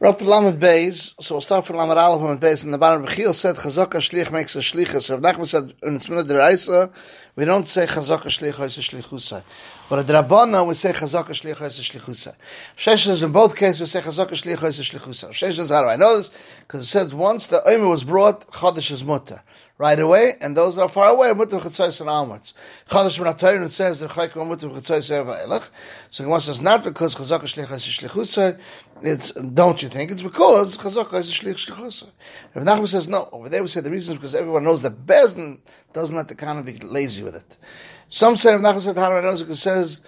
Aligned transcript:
We're 0.00 0.08
up 0.08 0.16
to 0.20 0.24
Lamed 0.24 0.58
Beis, 0.58 1.12
so 1.22 1.34
we'll 1.34 1.42
start 1.42 1.66
from 1.66 1.76
Lamed 1.76 1.98
Aleph 1.98 2.22
Lamed 2.22 2.40
Beis, 2.40 2.64
and 2.64 2.72
the 2.72 2.78
bottom 2.78 3.04
Bechil 3.04 3.34
said, 3.34 3.56
Chazaka 3.56 3.96
Shlich 3.96 4.32
makes 4.32 4.56
a 4.56 4.60
Shlichus. 4.60 5.02
So 5.02 5.18
Rav 5.18 5.36
Nachman 5.36 5.46
said, 5.46 5.74
in 5.82 5.92
the 5.92 6.00
Tzminah 6.00 6.26
Deraisa, 6.26 6.90
we 7.36 7.44
don't 7.44 7.68
say 7.68 7.84
Chazaka 7.84 8.28
Shlich 8.28 8.58
is 8.64 8.78
a 8.78 8.80
Shlichusa. 8.80 9.44
But 9.90 10.08
at 10.08 10.24
Rabbana, 10.24 10.66
we 10.66 10.72
say 10.72 10.92
Chazaka 10.92 11.32
Shlich 11.32 11.60
is 11.60 11.78
a 11.78 11.82
Shlichusa. 11.82 12.34
Sheshes, 12.78 13.22
in 13.22 13.30
both 13.30 13.54
cases, 13.54 13.80
we 13.80 13.86
say 13.88 14.00
Chazaka 14.00 14.30
Shlich 14.30 14.64
is 14.64 14.80
a 14.80 14.82
Shlichusa. 14.82 15.32
Sheshes, 15.32 15.68
how 15.68 15.82
do 15.82 15.88
I 15.88 15.96
know 15.96 16.16
this? 16.16 16.30
Because 16.60 16.80
it 16.80 16.86
says, 16.86 17.14
once 17.14 17.48
the 17.48 17.62
Omer 17.68 17.88
was 17.88 18.02
brought, 18.02 18.50
Chodesh 18.52 18.90
is 18.90 19.04
Mutter. 19.04 19.42
Right 19.76 19.98
away, 19.98 20.34
and 20.42 20.56
those 20.56 20.76
that 20.76 20.82
are 20.82 20.88
far 20.88 21.08
away, 21.08 21.32
Mutter 21.32 21.56
Chatzais 21.56 22.00
and 22.00 22.08
onwards. 22.08 22.54
Chodesh 22.88 23.22
Ben 23.22 23.34
HaTayr, 23.34 23.66
it 23.66 23.72
says, 23.72 24.00
the 24.00 24.08
Chayk 24.08 24.34
Mutter 24.34 24.68
Chatzais 24.68 25.10
Eva 25.20 25.42
Elach. 25.46 25.68
So 26.10 26.24
Gemara 26.24 26.40
says, 26.40 26.60
not 26.60 26.84
because 26.84 27.14
Chazaka 27.14 27.42
Shlich 27.42 27.70
is 27.70 27.86
a 27.86 27.90
Shlichusa, 27.90 28.60
it's, 29.02 29.32
don't 29.32 29.82
you 29.82 29.88
think? 29.90 30.10
It's 30.10 30.22
because 30.22 30.76
Chazaka 30.76 31.20
is 31.20 31.28
a 31.28 31.32
Shlich 31.32 31.68
Shlichusa. 31.68 32.10
Rav 32.54 32.64
Nachman 32.64 32.88
says, 32.88 33.08
no. 33.08 33.28
Over 33.32 33.48
there 33.48 33.62
we 33.62 33.68
say 33.68 33.80
the 33.80 33.90
reason 33.90 34.14
is 34.14 34.18
because 34.18 34.34
everyone 34.34 34.64
knows 34.64 34.82
that 34.82 35.06
Bezdin 35.06 35.58
doesn't 35.92 36.14
let 36.14 36.28
the 36.28 36.34
kind 36.34 36.64
be 36.64 36.74
lazy 36.78 37.22
with 37.22 37.36
it. 37.36 37.56
Some 38.08 38.36
say 38.36 38.52
Rav 38.54 38.60
Nachman 38.60 38.80
said, 38.80 38.94
Because 38.94 39.60
says, 39.60 40.00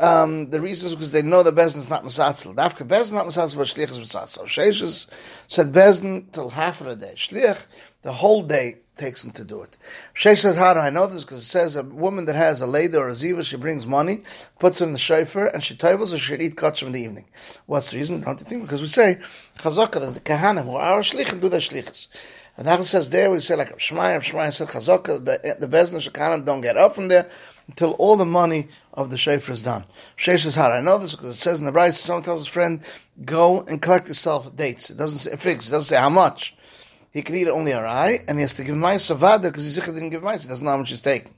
um, 0.00 0.50
the 0.50 0.60
reason 0.60 0.88
is 0.88 0.94
because 0.94 1.12
they 1.12 1.22
know 1.22 1.42
the 1.42 1.52
Bezdin 1.52 1.78
is 1.78 1.88
not 1.88 2.04
Masatzel. 2.04 2.54
Dafka 2.54 2.86
Bezdin 2.86 3.12
not 3.12 3.26
Masatzel, 3.26 3.56
but 3.56 3.66
Shlich 3.68 3.90
is 3.90 4.00
Masatzel. 4.00 4.44
Sheshes 4.44 5.08
said 5.46 5.72
Bezdin 5.72 6.32
till 6.32 6.50
half 6.50 6.80
of 6.80 6.88
the 6.88 6.96
day. 6.96 7.12
Shlich, 7.14 7.66
the 8.02 8.12
whole 8.12 8.42
day 8.42 8.76
takes 8.98 9.24
him 9.24 9.30
to 9.30 9.44
do 9.44 9.62
it. 9.62 9.76
Sheish 10.14 10.38
says, 10.38 10.56
how 10.56 10.74
do 10.74 10.80
I 10.80 10.90
know 10.90 11.06
this? 11.06 11.24
Because 11.24 11.40
it 11.40 11.46
says 11.46 11.76
a 11.76 11.82
woman 11.82 12.24
that 12.26 12.36
has 12.36 12.60
a 12.60 12.66
lady 12.66 12.96
or 12.96 13.08
a 13.08 13.12
ziva, 13.12 13.44
she 13.44 13.56
brings 13.56 13.86
money, 13.86 14.22
puts 14.58 14.80
it 14.80 14.84
in 14.84 14.92
the 14.92 14.98
shofar, 14.98 15.46
and 15.46 15.62
she 15.62 15.74
tables 15.76 16.12
or 16.12 16.18
she 16.18 16.34
eat 16.34 16.56
kachim 16.56 16.88
in 16.88 16.92
the 16.92 17.00
evening. 17.00 17.26
What's 17.66 17.92
the 17.92 17.98
reason? 17.98 18.20
Don't 18.20 18.40
you 18.40 18.46
think? 18.46 18.62
Because 18.62 18.80
we 18.80 18.88
say, 18.88 19.18
chazaka, 19.58 20.00
that 20.00 20.14
the 20.14 20.20
kahanim, 20.20 20.64
who 20.64 20.76
are 20.76 20.94
our 20.94 21.00
shlichim, 21.00 21.40
do 21.40 21.48
their 21.48 21.60
shlichus. 21.60 22.08
And 22.56 22.66
that 22.66 22.84
says 22.84 23.08
there, 23.10 23.30
we 23.30 23.40
say 23.40 23.54
like 23.54 23.78
Shmai, 23.78 24.18
Shmai 24.18 24.52
said, 24.52 24.68
chazaka, 24.68 25.24
the 25.24 25.68
bezdin 25.68 26.06
shekahanim 26.06 26.44
don't 26.44 26.60
get 26.60 26.76
up 26.76 26.94
from 26.94 27.08
there 27.08 27.30
until 27.68 27.92
all 27.92 28.16
the 28.16 28.26
money 28.26 28.68
of 28.94 29.10
the 29.10 29.18
shofar 29.18 29.54
is 29.54 29.62
done. 29.62 29.84
Says, 30.16 30.56
how 30.56 30.68
do 30.68 30.74
I 30.74 30.80
know 30.80 30.98
this? 30.98 31.14
Because 31.14 31.36
it 31.36 31.38
says 31.38 31.60
in 31.60 31.66
the 31.66 31.72
Bryce, 31.72 32.00
someone 32.00 32.24
tells 32.24 32.40
his 32.40 32.48
friend, 32.48 32.82
go 33.24 33.60
and 33.68 33.80
collect 33.80 34.08
yourself 34.08 34.56
dates. 34.56 34.90
It 34.90 34.96
doesn't 34.96 35.18
say 35.18 35.36
figs, 35.36 35.68
it 35.68 35.70
doesn't 35.70 35.84
say 35.84 36.00
how 36.00 36.08
much 36.08 36.56
he 37.12 37.22
can 37.22 37.34
eat 37.34 37.48
only 37.48 37.72
a 37.72 37.82
rye, 37.82 38.24
and 38.28 38.38
he 38.38 38.42
has 38.42 38.54
to 38.54 38.64
give 38.64 38.76
Maisa 38.76 39.16
Vada 39.16 39.48
because 39.48 39.74
he 39.74 39.80
didn't 39.80 40.10
give 40.10 40.22
Maisa. 40.22 40.42
He 40.42 40.48
doesn't 40.48 40.64
know 40.64 40.72
how 40.72 40.78
much 40.78 40.90
he's 40.90 41.00
taking. 41.00 41.34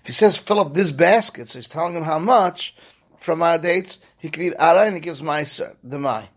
If 0.00 0.06
he 0.06 0.12
says, 0.12 0.38
fill 0.38 0.60
up 0.60 0.74
this 0.74 0.90
basket, 0.90 1.48
so 1.48 1.58
he's 1.58 1.68
telling 1.68 1.94
him 1.94 2.02
how 2.02 2.18
much 2.18 2.74
from 3.16 3.42
our 3.42 3.58
dates, 3.58 4.00
he 4.18 4.28
can 4.28 4.42
eat 4.42 4.54
Arai 4.58 4.88
and 4.88 4.96
he 4.96 5.00
gives 5.00 5.22
Maisa, 5.22 5.70
uh, 5.70 5.74
the 5.82 5.98
Mai. 5.98 6.28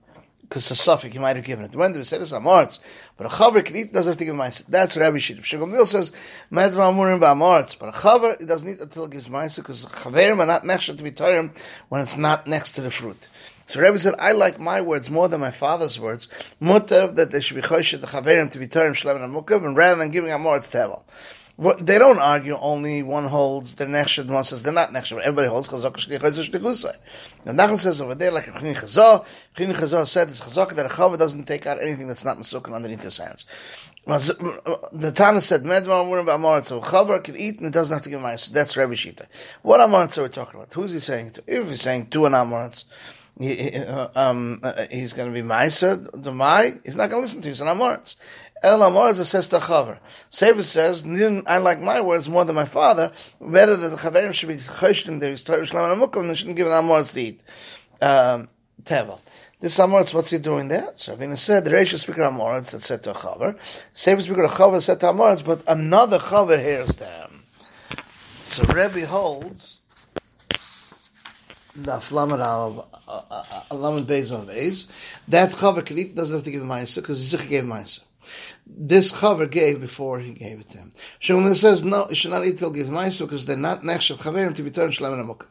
Because 0.47 0.69
a 0.69 0.75
suffix, 0.75 1.11
he 1.11 1.19
might 1.19 1.35
have 1.35 1.45
given 1.45 1.65
it. 1.65 1.75
When 1.75 1.91
do 1.91 1.97
we 1.97 2.05
say 2.05 2.19
this? 2.19 2.31
Amarts. 2.31 2.79
But 3.17 3.25
a 3.25 3.29
chaver 3.29 3.65
can 3.65 3.75
eat, 3.75 3.91
doesn't 3.91 4.11
have 4.11 4.17
to 4.19 4.25
give 4.25 4.35
Maisa. 4.35 4.63
That's 4.67 4.95
Rabbi 4.95 5.17
Shittim. 5.17 5.43
Shigomil 5.43 5.85
says, 5.85 6.11
Medva 6.51 6.93
Amurim 6.93 7.19
Ba'amarts. 7.19 7.77
But 7.79 7.89
a 7.89 7.91
chaver, 7.93 8.39
he 8.39 8.45
doesn't 8.45 8.67
eat 8.67 8.79
until 8.79 9.05
he 9.05 9.11
gives 9.11 9.27
Maisa, 9.27 9.57
because 9.57 9.85
chaverim 9.87 10.39
are 10.39 10.45
not 10.45 10.63
next 10.63 10.85
to 10.85 10.93
be 10.93 11.09
tired 11.09 11.49
when 11.89 12.01
it's 12.01 12.15
not 12.15 12.45
next 12.45 12.73
to 12.73 12.81
the 12.81 12.91
fruit. 12.91 13.27
So 13.65 13.79
Rebbe 13.79 13.97
said, 13.97 14.13
I 14.19 14.33
like 14.33 14.59
my 14.59 14.81
words 14.81 15.09
more 15.09 15.27
than 15.27 15.41
my 15.41 15.49
father's 15.49 15.99
words. 15.99 16.27
Mutter 16.59 17.07
that 17.07 17.31
they 17.31 17.41
should 17.41 17.55
be 17.55 17.63
choshet 17.63 17.99
the 17.99 18.07
chaverim 18.07 18.51
to 18.51 18.59
be 18.59 18.67
Torah 18.67 18.91
Shlem 18.91 19.23
and 19.23 19.33
Mukav, 19.33 19.65
and 19.65 19.75
rather 19.75 19.97
than 19.97 20.11
giving 20.11 20.29
a 20.31 20.37
more 20.37 20.59
tevel. 20.59 21.03
What, 21.57 21.85
they 21.85 21.97
don't 21.97 22.19
argue 22.19 22.57
only 22.57 23.01
one 23.01 23.25
holds 23.25 23.75
the 23.75 23.85
nechshad, 23.85 24.27
one 24.27 24.43
says 24.43 24.61
they're 24.61 24.73
not 24.73 24.91
nechshad. 24.91 25.19
Everybody 25.19 25.47
holds 25.47 25.69
chazak 25.69 25.93
shlichah 25.93 26.49
shlichusay. 26.49 26.95
And 27.45 27.57
Nachman 27.57 27.77
says 27.77 28.01
over 28.01 28.13
there, 28.13 28.31
like 28.31 28.45
Chini 28.59 28.73
Chazah, 28.73 29.25
Chini 29.55 29.73
Chazah 29.73 30.05
said 30.05 30.27
it's 30.27 30.41
chazak 30.41 30.75
that 30.75 30.85
a 30.85 30.89
chava 30.89 31.17
doesn't 31.17 31.45
take 31.45 31.65
out 31.65 31.81
anything 31.81 32.07
that's 32.07 32.25
not 32.25 32.37
masukin 32.37 32.73
underneath 32.73 33.03
his 33.03 33.17
hands. 33.17 33.45
The 34.05 35.13
Tana 35.15 35.39
said, 35.39 35.63
Medvar 35.63 36.25
Ba'amaritz, 36.25 36.65
so 36.65 36.81
chavar 36.81 37.23
can 37.23 37.37
eat 37.37 37.57
and 37.59 37.67
it 37.67 37.73
doesn't 37.73 37.93
have 37.93 38.03
to 38.03 38.09
give 38.09 38.19
ma'is. 38.19 38.49
That's 38.51 38.75
Rebbe 38.75 38.93
Shita. 38.93 39.25
What 39.61 39.79
amaritz 39.79 40.17
are 40.17 40.23
we 40.23 40.29
talking 40.29 40.59
about? 40.59 40.73
Who's 40.73 40.91
he 40.91 40.99
saying 40.99 41.31
to? 41.31 41.43
If 41.47 41.69
he's 41.69 41.81
saying 41.81 42.07
to 42.07 42.25
an 42.25 42.33
amaritz, 42.33 42.83
he, 43.39 43.75
uh, 43.75 44.07
um, 44.15 44.59
uh, 44.63 44.85
he's 44.89 45.11
going 45.11 45.33
to 45.33 45.33
be 45.33 45.45
Maisa, 45.45 46.09
the 46.13 46.31
Mai, 46.31 46.75
he's 46.85 46.95
not 46.95 47.09
going 47.09 47.21
to 47.21 47.25
listen 47.25 47.41
to 47.41 47.47
you. 47.47 47.51
He's 47.51 47.59
an 47.61 47.67
Amoritz. 47.67 48.15
El 48.65 48.79
Amoritz 48.79 49.23
says 49.25 49.47
to 49.49 49.59
Chaver. 49.59 49.99
Sefer 50.31 50.63
says, 50.63 51.05
I 51.45 51.59
like 51.59 51.79
my 51.79 52.01
words 52.01 52.27
more 52.27 52.43
than 52.45 52.55
my 52.55 52.65
father, 52.65 53.11
better 53.39 53.75
that 53.75 53.89
the 53.89 53.95
Chaverim 53.95 54.33
should 54.33 54.49
be 54.49 54.55
Choshtim, 54.55 55.19
there 55.19 55.31
is 55.31 55.43
Torah 55.43 55.61
Shlam 55.61 55.93
and 55.93 56.01
Amukim, 56.01 56.21
and 56.21 56.31
they 56.31 56.33
shouldn't 56.33 56.57
give 56.57 56.65
an 56.65 56.73
Amoritz 56.73 57.13
to 57.13 57.21
eat. 57.21 57.41
Um, 58.01 58.49
Tevel. 58.83 59.21
This 59.59 59.77
Amoritz, 59.77 60.15
what's 60.15 60.31
he 60.31 60.39
doing 60.39 60.67
there? 60.67 60.91
So 60.95 61.15
Ravina 61.15 61.37
said, 61.37 61.63
the 61.63 61.69
Reisha 61.69 61.99
speaker 61.99 62.21
Amoritz 62.21 62.71
that 62.71 62.81
said 62.81 63.03
to 63.03 63.13
Chaver, 63.13 63.55
Sefer 63.93 64.21
speaker 64.21 64.47
Chaver 64.47 64.81
said 64.81 64.99
to 65.01 65.05
Amoritz, 65.05 65.45
but 65.45 65.63
another 65.67 66.17
Chaver 66.17 66.59
hears 66.59 66.95
them. 66.95 67.43
So 68.47 68.63
Rebbe 68.63 69.05
holds, 69.05 69.77
the 71.75 71.97
Flamet 71.97 72.39
Alav, 72.39 72.87
uh, 73.07 73.21
uh, 73.29 73.43
uh, 73.69 73.75
Lamed 73.75 74.07
Beis 74.07 74.31
of 74.31 74.47
Beis, 74.47 74.87
that 75.27 75.51
Chaver 75.51 75.85
can 75.85 75.99
eat, 75.99 76.15
doesn't 76.15 76.35
have 76.35 76.43
to 76.45 76.49
give 76.49 76.63
Maisa, 76.63 76.95
because 76.95 77.19
Zich 77.19 77.47
gave 77.47 77.63
Maisa. 77.63 77.99
This 78.67 79.11
Chaver 79.11 79.49
gave 79.49 79.79
before 79.79 80.19
he 80.19 80.33
gave 80.33 80.59
it 80.59 80.69
to 80.69 80.79
him. 80.79 80.93
Shemon 81.21 81.55
says, 81.55 81.83
no, 81.83 82.07
you 82.09 82.15
should 82.15 82.31
not 82.31 82.45
eat 82.45 82.57
till 82.57 82.71
give 82.71 82.87
Maisa, 82.87 83.21
because 83.21 83.45
they're 83.45 83.55
not 83.55 83.83
Nechshav 83.83 84.17
Chaverim 84.17 84.55
to 84.55 84.63
be 84.63 84.71
turned 84.71 84.95
Shalem 84.95 85.19
and 85.19 85.29
Amukah. 85.29 85.45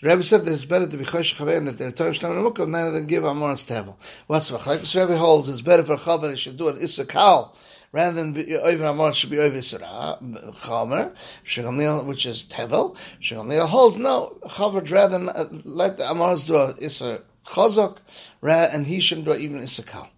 The 0.00 0.08
Rebbe 0.08 0.22
said 0.22 0.44
that 0.44 0.52
it's 0.52 0.64
better 0.64 0.86
to 0.86 0.96
be 0.96 1.04
Chosh 1.04 1.34
Chaverim 1.34 1.66
that 1.66 1.76
they're 1.76 1.92
turned 1.92 2.16
Shalem 2.16 2.38
and 2.38 2.46
Amukah 2.46 2.64
than 2.64 2.92
than 2.94 3.06
give 3.06 3.26
Amor 3.26 3.50
and 3.50 3.58
Tevel. 3.58 3.96
What's 4.26 4.48
the 4.48 4.56
Chaykus 4.56 4.98
Rebbe 4.98 5.18
holds, 5.18 5.50
it's 5.50 5.60
better 5.60 5.82
for 5.82 5.94
a 5.94 5.98
Chaver, 5.98 6.30
he 6.30 6.36
should 6.36 6.56
do 6.56 6.68
it, 6.68 6.98
a 6.98 7.44
rather 7.92 8.12
than 8.14 8.32
be 8.32 8.56
over 8.56 8.86
Amor 8.86 9.12
should 9.12 9.30
be 9.30 9.38
over 9.38 9.60
Sarah, 9.60 10.18
Chomer, 10.22 11.14
Shegamliel, 11.44 12.06
which 12.06 12.24
is 12.24 12.44
Tevel. 12.44 12.96
Shegamliel 13.20 13.66
holds, 13.66 13.98
no, 13.98 14.38
Chaver 14.44 14.90
rather 14.90 15.18
than 15.18 15.28
uh, 15.28 15.44
let 15.64 15.98
the 15.98 16.08
Amors 16.08 16.44
do 16.44 16.74
Issa 16.80 17.22
Chazak, 17.44 17.98
and 18.42 18.86
he 18.86 18.98
shouldn't 19.00 19.26
do 19.26 19.34
even 19.34 19.60
Issa 19.60 19.82
Kal 19.82 20.10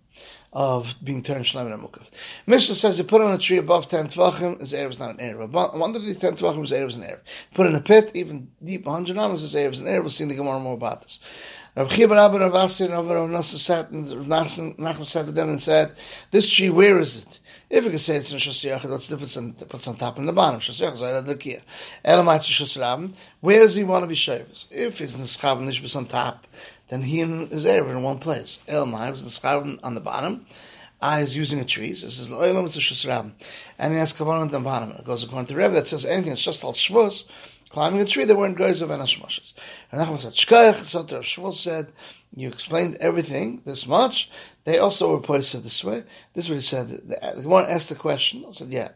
of 0.52 0.96
being 1.04 1.22
turned 1.22 1.44
shleim 1.44 1.72
and 1.72 1.82
mukav. 1.82 2.08
Mishnah 2.46 2.74
says 2.74 2.98
you 2.98 3.04
put 3.04 3.20
on 3.20 3.32
a 3.32 3.38
tree 3.38 3.58
above 3.58 3.88
ten 3.88 4.06
tvachim, 4.06 4.60
his 4.60 4.72
erev 4.72 4.90
is 4.90 4.98
not 4.98 5.10
an 5.10 5.16
erev. 5.18 5.82
Under 5.82 5.98
the 5.98 6.14
ten 6.14 6.34
tvachim, 6.34 6.60
his 6.60 6.72
erev 6.72 6.86
is 6.86 6.96
an 6.96 7.02
erev. 7.02 7.20
Put 7.54 7.66
in 7.66 7.74
a 7.74 7.80
pit, 7.80 8.10
even 8.14 8.50
deep, 8.64 8.86
hundred 8.86 9.16
amos, 9.16 9.42
his 9.42 9.54
erev 9.54 9.72
is 9.72 9.80
an 9.80 9.86
erev. 9.86 10.00
We'll 10.00 10.10
see 10.10 10.24
in 10.24 10.30
the 10.30 10.36
Gemara 10.36 10.60
more 10.60 10.74
about 10.74 11.02
this. 11.02 11.20
Rav 11.76 11.90
Chia 11.90 12.08
ben 12.08 12.18
Abba 12.18 12.40
Rav 12.40 12.54
Asi 12.54 12.84
and 12.84 12.92
Rav 12.92 13.04
Nasa 13.04 13.56
sat 13.56 13.90
and 13.90 14.10
Rav 14.10 14.26
Nachman 14.26 15.06
sat 15.06 15.26
with 15.26 15.34
them 15.36 15.50
and 15.50 15.62
said, 15.62 15.92
"This 16.32 16.50
tree, 16.50 16.70
where 16.70 16.98
is 16.98 17.18
it?" 17.22 17.40
If 17.70 17.84
you 17.84 17.90
can 17.90 17.98
say 17.98 18.16
it's 18.16 18.32
in 18.32 18.38
Shasiyach, 18.38 18.88
what's 18.88 19.08
the 19.08 19.14
difference 19.14 19.36
in 19.36 19.54
what's 19.70 19.86
on 19.86 19.96
top 19.96 20.16
and 20.16 20.26
the 20.26 20.32
bottom? 20.32 20.58
Shasiyach 20.58 20.94
is 20.94 21.02
right 21.02 21.20
the 21.20 21.36
kia. 21.36 21.60
Elamite 22.04 22.40
Shasram, 22.40 23.12
where 23.40 23.60
does 23.60 23.74
he 23.74 23.84
want 23.84 24.02
to 24.04 24.08
be 24.08 24.14
shavers? 24.14 24.66
If 24.70 24.98
he's 24.98 25.14
in 25.14 25.20
Schav 25.20 25.58
and 25.58 25.96
on 25.96 26.06
top, 26.06 26.46
then 26.88 27.02
he 27.02 27.20
and 27.20 27.48
his 27.48 27.64
Erev 27.64 27.90
in 27.90 28.02
one 28.02 28.18
place. 28.18 28.58
Elamite 28.68 29.14
is 29.14 29.24
the 29.24 29.30
Schav 29.30 29.78
on 29.82 29.94
the 29.94 30.00
bottom. 30.00 30.46
I 31.00 31.20
is 31.20 31.36
using 31.36 31.60
a 31.60 31.64
tree. 31.64 31.94
So 31.94 32.06
it 32.06 32.10
says 32.10 32.28
Lo'ilam 32.28 32.68
Shasram. 32.68 33.32
And 33.78 33.92
he 33.92 33.98
has 34.00 34.12
Kavan 34.12 34.40
on 34.40 34.48
the 34.48 34.60
bottom. 34.60 34.90
It 34.92 35.04
goes 35.04 35.22
according 35.22 35.46
to 35.46 35.54
Rev 35.54 35.72
that 35.72 35.88
says 35.88 36.04
anything 36.04 36.30
that's 36.30 36.42
just 36.42 36.64
all 36.64 36.72
Shvus, 36.72 37.24
climbing 37.68 38.00
a 38.00 38.04
tree, 38.04 38.24
they 38.24 38.34
weren't 38.34 38.58
guys 38.58 38.80
of 38.80 38.90
Anashmoshes. 38.90 39.52
And 39.92 40.00
Nachman 40.00 40.20
said, 40.20 40.32
Shkayach, 40.32 40.84
so 40.84 41.04
Shvus 41.04 41.54
said, 41.54 41.92
you 42.34 42.48
explained 42.48 42.98
everything 43.00 43.62
this 43.64 43.86
much. 43.86 44.30
They 44.64 44.78
also 44.78 45.12
were 45.12 45.20
posted 45.20 45.62
this 45.62 45.84
way. 45.84 46.04
This 46.34 46.44
is 46.46 46.50
what 46.50 46.54
he 46.56 46.60
said. 46.60 46.88
The 46.88 47.42
Gemara 47.42 47.70
asked 47.70 47.88
the 47.88 47.94
question. 47.94 48.44
I 48.46 48.52
said, 48.52 48.68
yeah. 48.68 48.90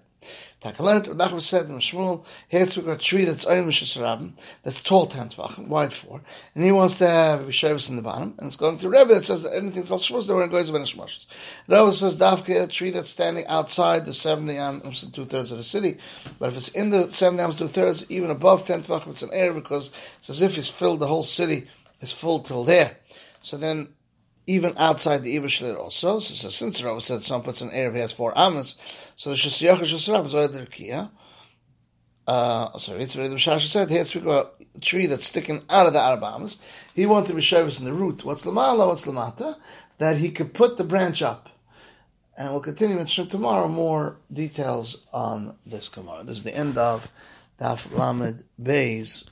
Takalant, 0.60 1.06
Nachman 1.06 1.42
said 1.42 1.66
in 1.66 1.78
Shmuel, 1.78 2.24
here 2.48 2.66
took 2.66 2.86
a 2.86 2.96
tree 2.96 3.24
that's 3.24 3.44
Oyim 3.44 3.66
Mishasarabim, 3.66 4.32
that's 4.62 4.80
tall 4.82 5.06
ten 5.06 5.28
tvachim, 5.28 5.66
wide 5.66 5.92
four, 5.92 6.20
and 6.54 6.64
he 6.64 6.70
wants 6.70 6.96
to 6.96 7.06
have 7.06 7.40
a 7.40 7.44
Vishavas 7.44 7.88
in 7.88 7.96
the 7.96 8.02
bottom, 8.02 8.34
and 8.38 8.46
it's 8.46 8.56
going 8.56 8.78
to 8.78 8.88
Rebbe 8.88 9.14
that 9.14 9.24
says 9.24 9.44
anything 9.44 9.84
else 9.90 10.08
Shmuz, 10.08 10.26
they 10.28 10.34
were 10.34 10.44
in 10.44 10.50
Goyz 10.50 10.68
of 10.68 10.76
Enishmashas. 10.76 11.26
Rebbe 11.66 11.92
says 11.92 12.16
Davke, 12.16 12.62
a 12.62 12.66
tree 12.68 12.90
that's 12.90 13.10
standing 13.10 13.46
outside 13.46 14.06
the 14.06 14.14
70 14.14 14.56
ams 14.56 15.02
and 15.02 15.12
two 15.12 15.24
thirds 15.24 15.50
of 15.50 15.58
the 15.58 15.64
city, 15.64 15.98
but 16.38 16.50
if 16.50 16.56
it's 16.56 16.68
in 16.68 16.90
the 16.90 17.10
70 17.10 17.42
ams 17.42 17.56
two 17.56 17.68
thirds, 17.68 18.06
even 18.08 18.30
above 18.30 18.66
ten 18.66 18.82
tvachim, 18.82 19.08
it's 19.08 19.22
an 19.22 19.30
air 19.32 19.52
because 19.52 19.90
it's 20.18 20.30
as 20.30 20.42
if 20.42 20.54
he's 20.54 20.68
filled 20.68 21.00
the 21.00 21.08
whole 21.08 21.24
city, 21.24 21.66
is 22.00 22.12
full 22.12 22.40
till 22.40 22.64
there. 22.64 22.96
So 23.40 23.56
then 23.56 23.88
even 24.46 24.74
outside 24.76 25.24
the 25.24 25.36
Ibashlir 25.36 25.78
also. 25.78 26.18
So, 26.20 26.34
so 26.34 26.48
since 26.48 26.82
Rava 26.82 27.00
said 27.00 27.22
some 27.22 27.42
puts 27.42 27.60
an 27.60 27.70
air 27.70 27.92
he 27.92 28.00
has 28.00 28.12
four 28.12 28.36
amas, 28.36 28.76
so 29.16 29.30
the 29.30 29.36
Shasiyach 29.36 29.78
Shasrab 29.78 30.26
is 30.26 30.32
the 30.32 30.66
Kia. 30.66 31.10
Uh, 32.26 32.78
sorry, 32.78 33.02
it's 33.02 33.14
the 33.14 33.22
Shasha 33.22 33.66
said 33.66 33.90
here 33.90 34.04
speak 34.04 34.22
about 34.22 34.54
a 34.76 34.80
tree 34.80 35.06
that's 35.06 35.26
sticking 35.26 35.62
out 35.68 35.86
of 35.86 35.92
the 35.92 35.98
Arabamas. 35.98 36.56
He 36.94 37.04
wanted 37.04 37.28
to 37.28 37.34
be 37.34 37.40
shavus 37.40 37.78
in 37.78 37.84
the 37.84 37.92
root. 37.92 38.24
What's 38.24 38.44
Lamala, 38.44 38.86
what's 38.86 39.04
Lamata? 39.04 39.56
That 39.98 40.18
he 40.18 40.30
could 40.30 40.54
put 40.54 40.78
the 40.78 40.84
branch 40.84 41.20
up. 41.20 41.48
And 42.38 42.50
we'll 42.50 42.60
continue 42.60 42.98
in 42.98 43.06
tomorrow 43.06 43.68
more 43.68 44.16
details 44.32 45.06
on 45.12 45.56
this 45.66 45.88
Gemara. 45.88 46.24
This 46.24 46.38
is 46.38 46.42
the 46.44 46.56
end 46.56 46.78
of 46.78 47.10
Daf 47.60 47.96
Lamed 47.96 48.44
Beis 48.60 49.28